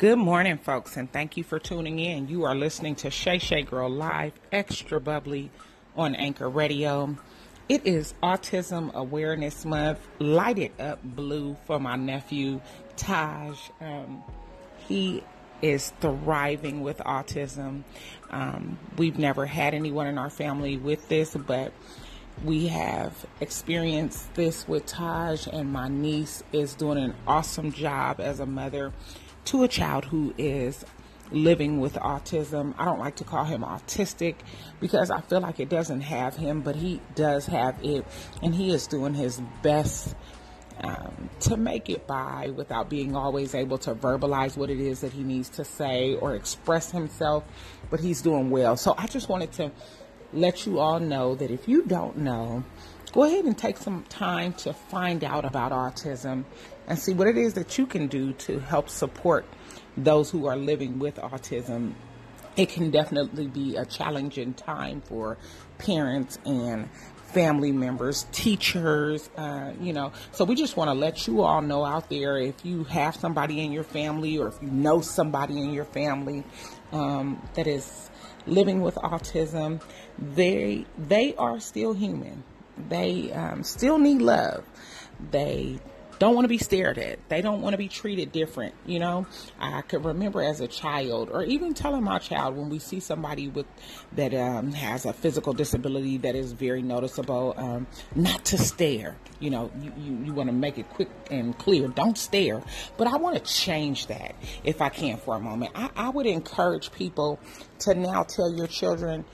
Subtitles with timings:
[0.00, 2.26] Good morning, folks, and thank you for tuning in.
[2.26, 5.50] You are listening to Shay Shay Girl Live, extra bubbly
[5.94, 7.18] on Anchor Radio.
[7.68, 9.98] It is Autism Awareness Month.
[10.18, 12.62] Light it up blue for my nephew,
[12.96, 13.58] Taj.
[13.82, 14.24] Um,
[14.88, 15.22] he
[15.60, 17.82] is thriving with autism.
[18.30, 21.74] Um, we've never had anyone in our family with this, but
[22.44, 28.40] we have experienced this with Taj, and my niece is doing an awesome job as
[28.40, 28.92] a mother
[29.46, 30.84] to a child who is
[31.32, 32.74] living with autism.
[32.78, 34.36] I don't like to call him autistic
[34.80, 38.06] because I feel like it doesn't have him, but he does have it,
[38.42, 40.14] and he is doing his best
[40.82, 45.12] um, to make it by without being always able to verbalize what it is that
[45.12, 47.44] he needs to say or express himself,
[47.90, 48.76] but he's doing well.
[48.76, 49.70] So I just wanted to
[50.32, 52.64] let you all know that if you don't know,
[53.12, 56.44] go ahead and take some time to find out about autism
[56.86, 59.44] and see what it is that you can do to help support
[59.96, 61.94] those who are living with autism.
[62.56, 65.38] It can definitely be a challenging time for
[65.78, 66.88] parents and
[67.32, 70.12] family members, teachers, uh, you know.
[70.32, 73.60] So we just want to let you all know out there if you have somebody
[73.60, 76.44] in your family or if you know somebody in your family
[76.92, 78.10] um, that is
[78.46, 79.80] living with autism,
[80.20, 82.44] they they are still human.
[82.88, 84.64] They um, still need love.
[85.30, 85.78] They
[86.20, 87.18] don't want to be stared at.
[87.30, 88.74] They don't want to be treated different.
[88.84, 89.26] You know,
[89.58, 93.48] I could remember as a child, or even telling my child when we see somebody
[93.48, 93.66] with
[94.12, 99.16] that um, has a physical disability that is very noticeable, um, not to stare.
[99.40, 101.88] You know, you, you, you want to make it quick and clear.
[101.88, 102.62] Don't stare.
[102.98, 105.72] But I want to change that if I can for a moment.
[105.74, 107.40] I, I would encourage people
[107.80, 109.24] to now tell your children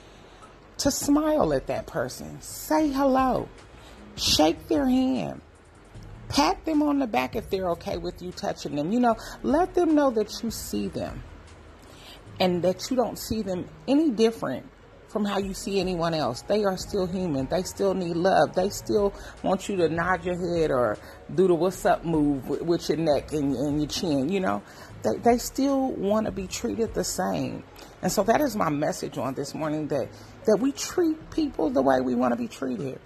[0.78, 3.48] to smile at that person, say hello,
[4.16, 5.40] shake their hand.
[6.28, 8.90] Pat them on the back if they're okay with you touching them.
[8.90, 11.22] You know, let them know that you see them
[12.40, 14.66] and that you don't see them any different
[15.16, 16.42] from how you see anyone else.
[16.42, 17.46] They are still human.
[17.46, 18.54] They still need love.
[18.54, 20.98] They still want you to nod your head or
[21.34, 24.28] do the what's up move with, your neck and, and, your chin.
[24.28, 24.62] You know,
[25.02, 27.64] they, they still want to be treated the same.
[28.02, 30.10] And so that is my message on this morning that,
[30.44, 33.00] that we treat people the way we want to be treated.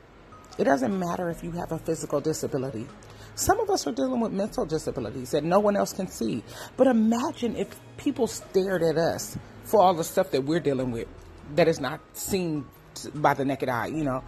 [0.58, 2.88] It doesn't matter if you have a physical disability.
[3.36, 6.42] Some of us are dealing with mental disabilities that no one else can see.
[6.76, 11.06] But imagine if people stared at us for all the stuff that we're dealing with
[11.54, 12.66] that is not seen
[13.14, 14.22] by the naked eye, you know.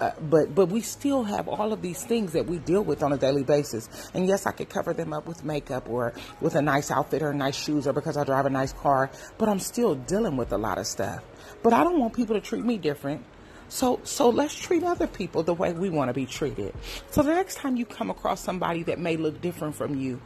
[0.00, 3.12] Uh, but but we still have all of these things that we deal with on
[3.12, 3.88] a daily basis.
[4.12, 7.32] And yes, I could cover them up with makeup or with a nice outfit or
[7.32, 10.58] nice shoes or because I drive a nice car, but I'm still dealing with a
[10.58, 11.22] lot of stuff.
[11.62, 13.24] But I don't want people to treat me different
[13.68, 16.74] so, so let's treat other people the way we want to be treated.
[17.10, 20.20] So the next time you come across somebody that may look different from you,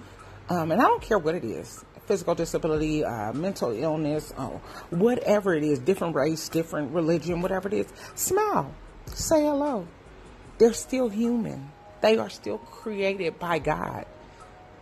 [0.50, 5.54] um, and I don't care what it is, physical disability, uh, mental illness, oh, whatever
[5.54, 8.74] it is, different race, different religion, whatever it is, smile,
[9.06, 9.86] say hello.
[10.56, 11.70] They're still human.
[12.00, 14.06] They are still created by God.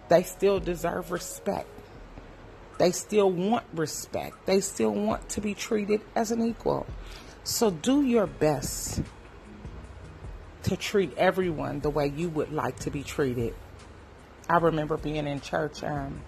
[0.08, 1.68] They still deserve respect.
[2.78, 4.46] They still want respect.
[4.46, 6.86] They still want to be treated as an equal.
[7.42, 9.02] So do your best
[10.64, 13.54] to treat everyone the way you would like to be treated.
[14.48, 16.20] I remember being in church, um,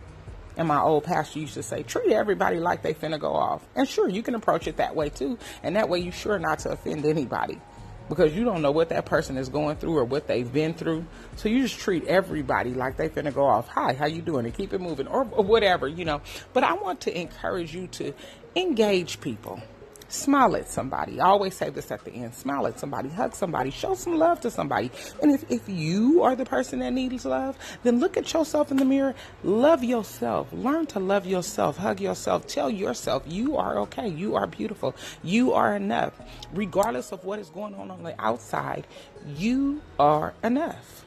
[0.58, 3.66] and my old pastor used to say, treat everybody like they finna go off.
[3.76, 5.38] And sure, you can approach it that way too.
[5.62, 7.60] And that way you sure not to offend anybody.
[8.08, 11.06] Because you don't know what that person is going through or what they've been through.
[11.36, 13.68] So you just treat everybody like they finna go off.
[13.68, 14.47] Hi, how you doing?
[14.47, 15.06] And keep it moving.
[15.06, 16.22] Or, or whatever, you know.
[16.52, 18.12] But I want to encourage you to
[18.56, 19.62] engage people
[20.08, 21.20] Smile at somebody.
[21.20, 22.34] I always say this at the end.
[22.34, 24.91] Smile at somebody, hug somebody, show some love to somebody.
[25.22, 28.78] And if, if you are the person that needs love, then look at yourself in
[28.78, 29.14] the mirror.
[29.44, 30.48] Love yourself.
[30.52, 31.76] Learn to love yourself.
[31.76, 32.47] Hug yourself.
[32.47, 34.08] Tell yourself you are okay.
[34.08, 34.97] You are beautiful.
[35.22, 36.14] You are enough.
[36.54, 38.86] Regardless of what is going on on the outside,
[39.36, 41.04] you are enough.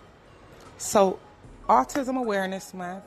[0.78, 1.20] So,
[1.68, 3.04] Autism Awareness Month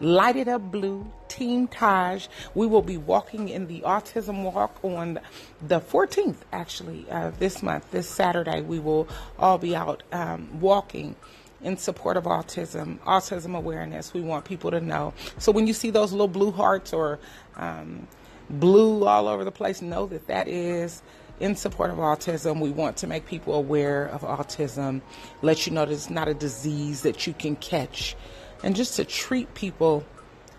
[0.00, 2.26] Light It Up Blue, Team Taj.
[2.54, 5.18] We will be walking in the Autism Walk on
[5.66, 8.60] the 14th, actually, uh, this month, this Saturday.
[8.60, 9.08] We will
[9.38, 11.16] all be out um, walking
[11.62, 14.12] in support of autism, autism awareness.
[14.12, 15.14] We want people to know.
[15.38, 17.18] So when you see those little blue hearts or
[17.56, 18.06] um,
[18.50, 21.02] blue all over the place, know that that is
[21.40, 22.60] in support of autism.
[22.60, 25.00] We want to make people aware of autism,
[25.40, 28.16] let you know that it's not a disease that you can catch
[28.62, 30.04] and just to treat people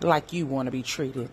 [0.02, 1.30] like you want to be treated.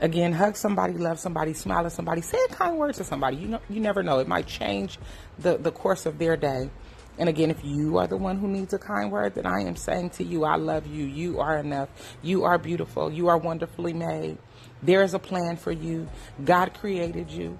[0.00, 3.36] Again, hug somebody, love somebody, smile at somebody, say a kind word to somebody.
[3.36, 4.98] You know, you never know; it might change
[5.38, 6.70] the the course of their day.
[7.18, 9.74] And again, if you are the one who needs a kind word, then I am
[9.74, 11.06] saying to you, I love you.
[11.06, 11.88] You are enough.
[12.22, 13.10] You are beautiful.
[13.10, 14.36] You are wonderfully made.
[14.82, 16.08] There is a plan for you.
[16.44, 17.58] God created you.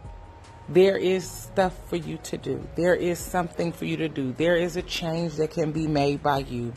[0.69, 2.67] There is stuff for you to do.
[2.77, 4.33] There is something for you to do.
[4.33, 6.75] There is a change that can be made by you.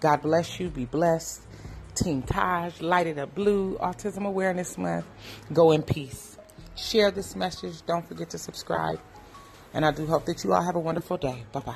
[0.00, 0.68] God bless you.
[0.68, 1.47] Be blessed.
[1.98, 5.06] Team Taj, Light It Up Blue, Autism Awareness Month.
[5.52, 6.38] Go in peace.
[6.76, 7.84] Share this message.
[7.86, 9.00] Don't forget to subscribe.
[9.74, 11.44] And I do hope that you all have a wonderful day.
[11.52, 11.74] Bye bye.